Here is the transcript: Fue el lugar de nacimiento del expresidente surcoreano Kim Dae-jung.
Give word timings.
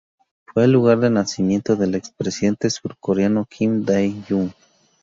Fue 0.47 0.63
el 0.63 0.71
lugar 0.71 0.97
de 0.97 1.11
nacimiento 1.11 1.75
del 1.75 1.93
expresidente 1.93 2.71
surcoreano 2.71 3.45
Kim 3.45 3.85
Dae-jung. 3.85 4.51